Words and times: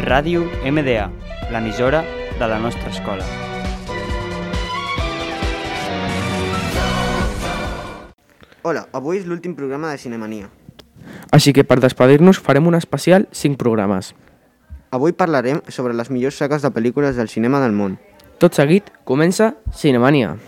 Ràdio 0.00 0.46
MDA, 0.64 1.10
l'emissora 1.52 2.00
de 2.38 2.46
la 2.48 2.58
nostra 2.58 2.88
escola. 2.88 3.24
Hola, 8.62 8.86
avui 8.96 9.20
és 9.20 9.26
l'últim 9.28 9.52
programa 9.58 9.90
de 9.92 9.98
Cinemania. 10.00 10.48
Així 11.36 11.52
que 11.52 11.66
per 11.68 11.82
despedir-nos 11.84 12.40
farem 12.40 12.66
un 12.66 12.78
especial 12.80 13.28
5 13.30 13.60
programes. 13.60 14.14
Avui 14.90 15.12
parlarem 15.12 15.60
sobre 15.68 15.92
les 15.92 16.08
millors 16.08 16.40
sagues 16.40 16.64
de 16.64 16.72
pel·lícules 16.72 17.20
del 17.20 17.28
cinema 17.28 17.60
del 17.60 17.76
món. 17.76 17.98
Tot 18.40 18.56
seguit, 18.56 18.88
comença 19.04 19.52
Cinemania. 19.76 20.38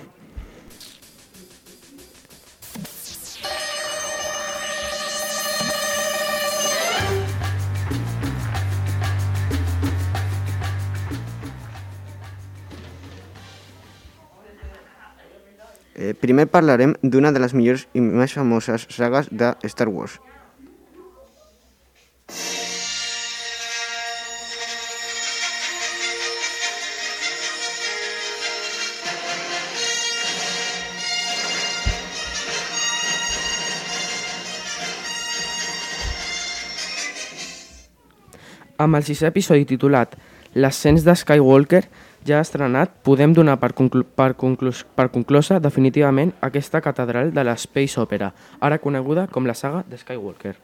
Eh, 16.03 16.15
primer 16.19 16.49
parlarem 16.51 16.97
d'una 17.03 17.31
de 17.31 17.39
les 17.39 17.53
millors 17.55 17.85
i 17.95 18.01
més 18.03 18.33
famoses 18.35 18.89
sagues 18.91 19.29
de 19.31 19.53
Star 19.71 19.87
Wars. 19.87 20.17
Amb 38.83 38.99
el 38.99 39.07
sisè 39.07 39.31
episodi 39.31 39.69
titulat 39.71 40.19
L'ascens 40.59 41.07
de 41.07 41.15
Skywalker 41.15 41.85
ja 42.27 42.41
estrenat, 42.41 42.93
podem 43.03 43.33
donar 43.35 43.59
per, 43.61 43.73
conclu 43.75 44.05
per, 44.05 44.33
conclu 44.39 44.73
per 44.97 45.09
conclosa 45.15 45.59
definitivament 45.61 46.33
aquesta 46.41 46.81
catedral 46.81 47.33
de 47.35 47.45
l'Space 47.47 48.01
Opera, 48.01 48.33
ara 48.61 48.79
coneguda 48.79 49.27
com 49.31 49.47
la 49.47 49.55
saga 49.55 49.83
de 49.89 49.99
Skywalker. 49.99 50.55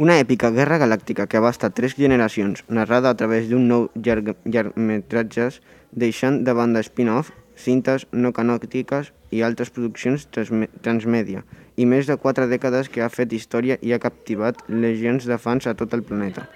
Una 0.00 0.16
èpica 0.20 0.50
guerra 0.50 0.78
galàctica 0.80 1.26
que 1.26 1.38
abasta 1.38 1.70
tres 1.70 1.94
generacions, 1.96 2.64
narrada 2.68 3.10
a 3.10 3.16
través 3.16 3.48
d'un 3.48 3.66
nou 3.68 3.88
llarg 3.94 4.34
llargmetratges, 4.44 5.60
deixant 5.92 6.42
de 6.44 6.54
banda 6.56 6.82
spin-off, 6.84 7.32
cintes 7.56 8.06
no 8.12 8.32
canòtiques 8.32 9.12
i 9.30 9.42
altres 9.46 9.70
produccions 9.70 10.26
transmèdia, 10.32 11.44
i 11.76 11.86
més 11.86 12.08
de 12.08 12.16
quatre 12.16 12.48
dècades 12.48 12.88
que 12.88 13.04
ha 13.04 13.12
fet 13.12 13.32
història 13.32 13.78
i 13.80 13.92
ha 13.92 14.00
captivat 14.02 14.64
legions 14.68 15.28
de 15.28 15.38
fans 15.38 15.68
a 15.68 15.76
tot 15.76 15.94
el 15.96 16.02
planeta. 16.02 16.48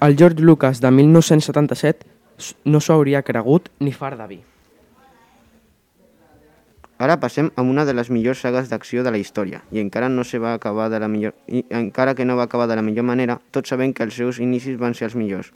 El 0.00 0.16
George 0.16 0.40
Lucas 0.40 0.80
de 0.80 0.90
1977 0.90 2.09
no 2.64 2.80
s'ho 2.80 2.96
hauria 2.96 3.22
cregut 3.22 3.68
ni 3.80 3.92
far 3.92 4.16
de 4.18 4.26
vi. 4.30 4.40
Ara 7.00 7.16
passem 7.16 7.48
a 7.56 7.62
una 7.64 7.86
de 7.88 7.94
les 7.96 8.10
millors 8.12 8.42
sagues 8.44 8.68
d'acció 8.68 9.02
de 9.04 9.12
la 9.14 9.18
història 9.20 9.62
i 9.72 9.80
encara 9.80 10.10
no 10.12 10.24
se 10.24 10.38
va 10.38 10.52
acabar 10.52 10.90
de 10.92 10.98
la 11.00 11.08
millor 11.08 11.32
i 11.48 11.64
encara 11.72 12.14
que 12.14 12.26
no 12.28 12.36
va 12.36 12.44
acabar 12.44 12.66
de 12.68 12.76
la 12.76 12.84
millor 12.84 13.06
manera, 13.08 13.38
tots 13.56 13.72
sabem 13.72 13.94
que 13.96 14.04
els 14.04 14.18
seus 14.20 14.40
inicis 14.44 14.76
van 14.76 14.92
ser 14.98 15.08
els 15.08 15.16
millors. 15.16 15.48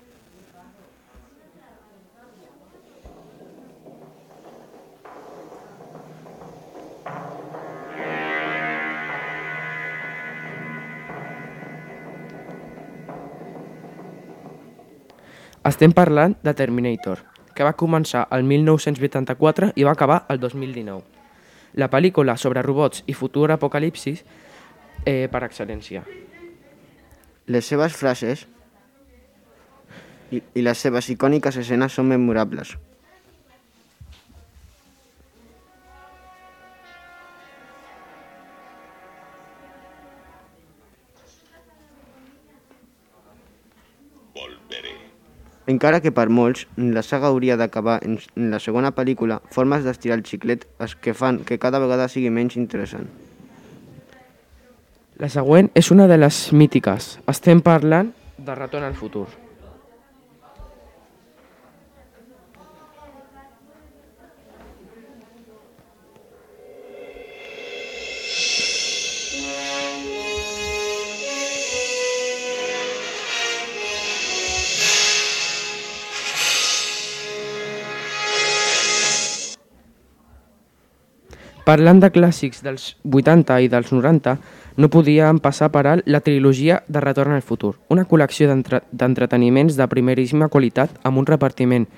Estem 15.65 15.95
parlant 15.97 16.35
de 16.45 16.53
Terminator, 16.53 17.23
que 17.57 17.65
va 17.65 17.71
començar 17.73 18.27
el 18.37 18.43
1984 18.45 19.71
i 19.81 19.87
va 19.89 19.95
acabar 19.97 20.19
el 20.29 20.37
2019. 20.43 21.01
La 21.81 21.89
pel·lícula 21.89 22.35
sobre 22.37 22.61
robots 22.67 23.01
i 23.09 23.15
futur 23.17 23.47
apocalipsis 23.55 24.21
eh, 25.07 25.25
per 25.33 25.41
excel·lència. 25.47 26.03
Les 27.49 27.65
seves 27.65 27.97
frases 27.97 28.45
i, 30.29 30.43
i 30.43 30.67
les 30.69 30.85
seves 30.85 31.09
icòniques 31.17 31.57
escenes 31.65 31.97
són 31.97 32.13
memorables. 32.13 32.75
Encara 45.67 46.03
que 46.05 46.13
per 46.13 46.27
molts 46.29 46.67
la 46.77 47.03
saga 47.03 47.31
hauria 47.33 47.57
d'acabar 47.57 48.01
en 48.05 48.19
la 48.53 48.61
segona 48.61 48.91
pel·lícula, 48.93 49.41
formes 49.51 49.85
d'estirar 49.85 50.19
el 50.19 50.25
xiclet 50.29 50.67
es 50.85 50.95
que 50.95 51.15
fan 51.17 51.41
que 51.49 51.59
cada 51.59 51.81
vegada 51.81 52.09
sigui 52.13 52.29
menys 52.29 52.59
interessant. 52.61 53.09
La 55.17 55.31
següent 55.31 55.71
és 55.79 55.89
una 55.95 56.09
de 56.11 56.19
les 56.19 56.51
mítiques. 56.53 57.15
Estem 57.31 57.63
parlant 57.65 58.13
de 58.37 58.59
Retorn 58.59 58.85
al 58.85 58.99
futur. 58.99 59.29
Parlant 81.65 81.97
de 81.97 82.11
clàssics 82.13 82.61
dels 82.61 82.91
80 83.09 83.57
i 83.65 83.71
dels 83.73 83.89
90, 83.89 84.35
no 84.77 84.91
podíem 84.93 85.39
passar 85.41 85.71
per 85.73 85.87
alt 85.89 86.05
la 86.05 86.21
trilogia 86.21 86.83
de 86.93 87.01
Retorn 87.01 87.33
al 87.33 87.47
futur, 87.47 87.79
una 87.89 88.05
col·lecció 88.05 88.51
d'entreteniments 88.53 89.79
de 89.79 89.87
primeríssima 89.89 90.51
qualitat 90.53 90.93
amb 91.09 91.23
un 91.23 91.29
repartiment 91.31 91.89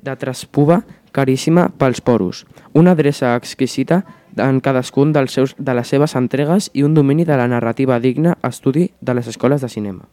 de 0.00 0.16
traspuva 0.16 0.80
caríssima 1.12 1.68
pels 1.76 2.00
poros, 2.00 2.46
una 2.72 2.96
adreça 2.96 3.34
exquisita 3.36 4.00
en 4.40 4.62
cadascun 4.64 5.12
dels 5.12 5.36
seus, 5.36 5.54
de 5.58 5.76
les 5.76 5.92
seves 5.92 6.16
entregues 6.16 6.70
i 6.72 6.82
un 6.82 6.96
domini 6.96 7.28
de 7.28 7.36
la 7.36 7.50
narrativa 7.52 8.00
digna 8.00 8.38
estudi 8.48 8.88
de 9.00 9.14
les 9.14 9.28
escoles 9.28 9.60
de 9.60 9.68
cinema. 9.68 10.08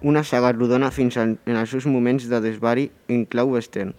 Una 0.00 0.24
saga 0.24 0.54
rodona 0.56 0.88
fins 0.90 1.20
en 1.20 1.36
els 1.44 1.68
seus 1.68 1.84
moments 1.84 2.30
de 2.30 2.40
desvari 2.40 2.88
en 3.08 3.26
clau 3.26 3.52
western. 3.58 3.92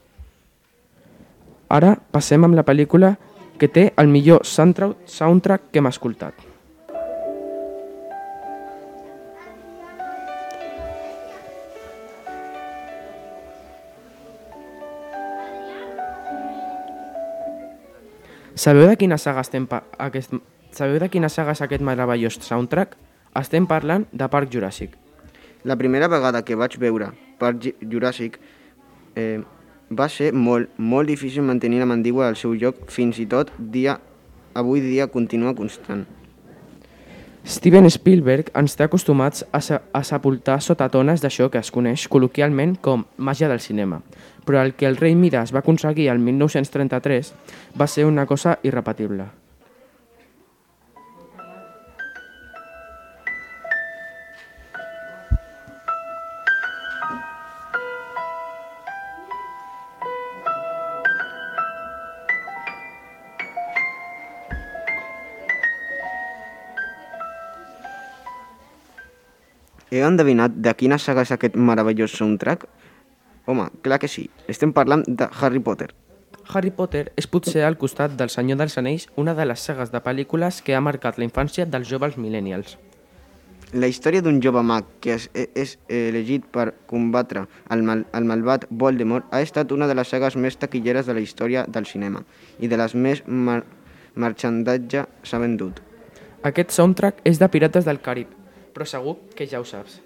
Ara 1.70 2.00
passem 2.10 2.42
amb 2.42 2.58
la 2.58 2.66
pel·lícula 2.66 3.20
que 3.60 3.68
té 3.68 3.90
el 4.00 4.08
millor 4.08 4.46
soundtrack 4.48 5.70
que 5.72 5.82
hem 5.82 5.90
escoltat. 5.92 6.48
Sabeu 18.60 18.90
de 18.90 18.96
quina 19.00 19.16
saga 19.16 19.44
estem 19.46 19.68
aquest 19.72 20.34
Sabeu 20.76 21.00
de 21.02 21.08
quina 21.10 21.30
saga 21.32 21.54
és 21.56 21.62
aquest 21.64 21.82
meravellós 21.82 22.38
soundtrack? 22.46 22.98
Estem 23.40 23.66
parlant 23.70 24.04
de 24.12 24.28
Parc 24.30 24.52
Juràssic. 24.54 24.92
La 25.64 25.78
primera 25.80 26.10
vegada 26.12 26.44
que 26.46 26.58
vaig 26.60 26.76
veure 26.82 27.10
Parc 27.40 27.70
Juràssic 27.82 28.38
eh, 29.16 29.40
va 29.90 30.10
ser 30.10 30.32
molt, 30.34 30.70
molt 30.78 31.10
difícil 31.10 31.44
mantenir 31.44 31.82
la 31.82 31.90
mandíbula 31.90 32.30
al 32.30 32.38
seu 32.38 32.54
lloc, 32.54 32.86
fins 32.94 33.20
i 33.20 33.26
tot 33.30 33.52
dia, 33.58 34.00
avui 34.54 34.82
dia 34.82 35.08
continua 35.08 35.56
constant. 35.56 36.06
Steven 37.50 37.88
Spielberg 37.90 38.52
ens 38.60 38.76
té 38.78 38.86
acostumats 38.86 39.46
a, 39.52 39.62
se 39.64 39.80
a 39.80 40.02
sepultar 40.06 40.60
sota 40.62 40.90
tones 40.92 41.24
d'això 41.24 41.48
que 41.50 41.62
es 41.64 41.72
coneix 41.74 42.06
col·loquialment 42.12 42.76
com 42.84 43.08
màgia 43.18 43.50
del 43.50 43.64
cinema, 43.64 44.02
però 44.46 44.62
el 44.62 44.76
que 44.78 44.86
el 44.86 45.00
rei 45.00 45.16
Midas 45.16 45.54
va 45.56 45.64
aconseguir 45.64 46.10
el 46.12 46.20
1933 46.20 47.34
va 47.80 47.88
ser 47.88 48.06
una 48.06 48.28
cosa 48.30 48.60
irrepetible. 48.62 49.30
Heu 69.90 70.06
endevinat 70.06 70.54
de 70.54 70.70
quina 70.78 71.00
saga 71.02 71.24
és 71.26 71.32
aquest 71.34 71.56
meravellós 71.58 72.14
soundtrack? 72.14 72.68
Home, 73.50 73.72
clar 73.82 73.98
que 73.98 74.08
sí. 74.08 74.28
Estem 74.48 74.70
parlant 74.74 75.02
de 75.08 75.26
Harry 75.42 75.62
Potter. 75.66 75.90
Harry 76.54 76.70
Potter 76.70 77.08
és 77.18 77.26
potser 77.26 77.64
al 77.66 77.78
costat 77.82 78.14
del 78.18 78.30
Senyor 78.30 78.60
dels 78.62 78.78
Anells 78.78 79.08
una 79.18 79.34
de 79.34 79.48
les 79.50 79.66
sagues 79.66 79.90
de 79.90 80.02
pel·lícules 80.06 80.62
que 80.66 80.78
ha 80.78 80.82
marcat 80.82 81.18
la 81.18 81.26
infància 81.26 81.66
dels 81.66 81.90
joves 81.90 82.18
millennials. 82.22 82.78
La 83.74 83.90
història 83.90 84.22
d'un 84.26 84.40
jove 84.42 84.62
mag 84.66 84.86
que 85.02 85.16
és, 85.18 85.28
és 85.34 85.76
elegit 85.90 86.46
per 86.54 86.72
combatre 86.90 87.48
el, 87.70 87.84
mal, 87.86 88.06
el 88.18 88.26
malvat 88.30 88.66
Voldemort 88.70 89.30
ha 89.34 89.42
estat 89.46 89.74
una 89.74 89.90
de 89.90 89.98
les 89.98 90.10
sagues 90.10 90.38
més 90.38 90.58
taquilleres 90.58 91.10
de 91.10 91.18
la 91.18 91.22
història 91.22 91.66
del 91.70 91.86
cinema 91.86 92.24
i 92.58 92.70
de 92.70 92.78
les 92.82 92.94
més 92.94 93.22
mar 93.26 93.62
marxandatge 94.18 95.06
s'ha 95.22 95.42
vendut. 95.42 95.82
Aquest 96.46 96.74
soundtrack 96.74 97.22
és 97.30 97.38
de 97.38 97.50
Pirates 97.52 97.86
del 97.86 98.02
Carib, 98.02 98.39
però 98.74 98.88
segur 98.88 99.18
que 99.36 99.48
ja 99.50 99.62
ho 99.62 99.68
saps. 99.68 100.00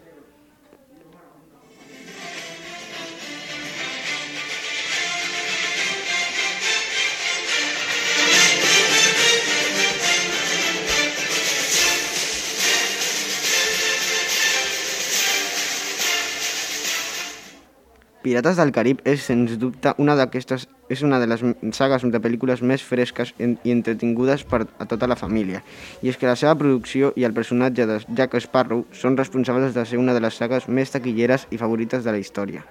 Pirates 18.33 18.57
del 18.57 18.71
Carib 18.74 19.01
és, 19.06 19.19
sens 19.21 19.51
dubte, 19.62 19.91
una 20.01 20.15
d'aquestes 20.18 20.63
és 20.89 21.03
una 21.06 21.19
de 21.21 21.27
les 21.30 21.41
sagues 21.77 22.01
de 22.01 22.19
pel·lícules 22.24 22.63
més 22.65 22.81
fresques 22.81 23.30
i 23.38 23.69
entretingudes 23.69 24.41
per 24.50 24.63
a 24.81 24.88
tota 24.89 25.06
la 25.06 25.13
família. 25.13 25.59
I 26.01 26.09
és 26.09 26.18
que 26.18 26.25
la 26.25 26.33
seva 26.33 26.56
producció 26.57 27.12
i 27.13 27.27
el 27.27 27.35
personatge 27.35 27.85
de 27.85 28.00
Jack 28.18 28.33
Sparrow 28.41 28.88
són 28.89 29.19
responsables 29.21 29.75
de 29.77 29.83
ser 29.85 30.00
una 30.01 30.15
de 30.18 30.24
les 30.25 30.33
sagues 30.41 30.65
més 30.65 30.89
taquilleres 30.89 31.45
i 31.53 31.59
favorites 31.62 32.01
de 32.01 32.15
la 32.15 32.24
història. 32.24 32.65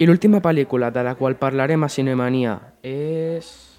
I 0.00 0.08
l'última 0.08 0.40
pel·lícula 0.40 0.88
de 0.88 1.04
la 1.04 1.12
qual 1.20 1.36
parlarem 1.36 1.84
a 1.84 1.92
Cinemania 1.92 2.56
és... 2.80 3.71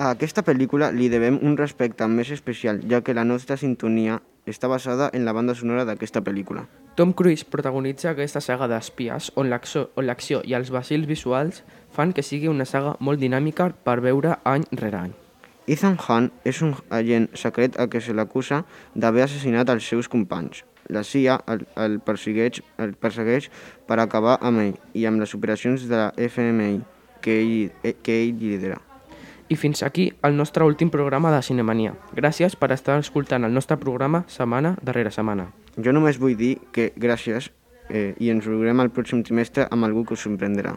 A 0.00 0.14
aquesta 0.14 0.40
pel·lícula 0.40 0.86
li 0.96 1.10
devem 1.12 1.34
un 1.44 1.58
respecte 1.58 2.06
més 2.08 2.30
especial, 2.32 2.78
ja 2.88 3.02
que 3.04 3.12
la 3.12 3.24
nostra 3.28 3.58
sintonia 3.60 4.14
està 4.48 4.70
basada 4.72 5.10
en 5.12 5.26
la 5.26 5.34
banda 5.36 5.52
sonora 5.52 5.84
d'aquesta 5.84 6.22
pel·lícula. 6.24 6.62
Tom 6.96 7.12
Cruise 7.12 7.44
protagonitza 7.44 8.14
aquesta 8.14 8.40
saga 8.40 8.64
d'espies 8.70 9.28
on 9.36 9.52
l'acció 9.52 10.40
i 10.48 10.56
els 10.56 10.72
vacils 10.72 11.04
visuals 11.04 11.60
fan 11.92 12.16
que 12.16 12.24
sigui 12.24 12.48
una 12.48 12.64
saga 12.64 12.96
molt 12.98 13.20
dinàmica 13.20 13.68
per 13.84 13.98
veure 14.00 14.38
any 14.48 14.64
rere 14.72 15.02
any. 15.04 15.14
Ethan 15.68 16.00
Hunt 16.00 16.32
és 16.48 16.64
un 16.64 16.72
agent 16.88 17.28
secret 17.36 17.76
a 17.76 17.84
què 17.84 18.00
se 18.00 18.16
l'acusa 18.16 18.64
d'haver 18.96 19.28
assassinat 19.28 19.68
els 19.68 19.84
seus 19.84 20.08
companys. 20.08 20.64
La 20.88 21.04
CIA 21.04 21.42
el, 21.52 21.68
el, 21.76 22.00
persegueix, 22.00 22.64
el 22.80 22.96
persegueix 22.96 23.52
per 23.84 24.00
acabar 24.00 24.40
amb 24.40 24.64
ell 24.64 24.76
i 24.96 25.04
amb 25.04 25.20
les 25.20 25.36
operacions 25.36 25.84
de 25.92 26.06
la 26.06 26.12
FMI 26.16 26.78
que 27.20 27.42
ell, 27.44 27.98
que 28.00 28.22
ell 28.24 28.40
lidera. 28.40 28.80
I 29.50 29.56
fins 29.58 29.82
aquí 29.82 30.12
el 30.22 30.36
nostre 30.38 30.62
últim 30.62 30.92
programa 30.94 31.32
de 31.34 31.40
Cinemania. 31.42 31.96
Gràcies 32.14 32.54
per 32.54 32.68
estar 32.70 33.00
escoltant 33.02 33.42
el 33.42 33.50
nostre 33.50 33.76
programa 33.82 34.20
setmana 34.30 34.76
darrere 34.78 35.10
setmana. 35.10 35.48
Jo 35.74 35.90
només 35.90 36.20
vull 36.22 36.36
dir 36.38 36.52
que 36.70 36.92
gràcies 36.94 37.48
eh, 37.90 38.14
i 38.22 38.30
ens 38.30 38.46
veurem 38.46 38.78
el 38.78 38.92
pròxim 38.94 39.24
trimestre 39.26 39.66
amb 39.74 39.88
algú 39.88 40.04
que 40.06 40.14
us 40.14 40.22
sorprendrà. 40.22 40.76